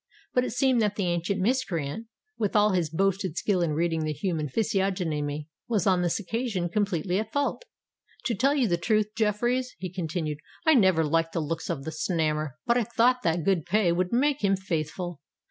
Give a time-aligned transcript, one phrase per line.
[0.33, 4.13] But it seemed that the ancient miscreant, with all his boasted skill in reading the
[4.13, 7.65] human physiognomy, was on this occasion completely at fault.
[8.25, 11.91] "To tell you the truth, Jeffreys," he continued, "I never liked the looks of the
[11.91, 15.21] Snammer: but I thought that good pay would make him faithful.